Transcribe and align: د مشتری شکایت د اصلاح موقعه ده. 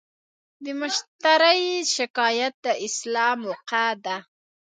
د 0.63 0.65
مشتری 0.81 1.65
شکایت 1.95 2.53
د 2.65 2.67
اصلاح 2.85 3.33
موقعه 3.45 3.93
ده. 4.05 4.17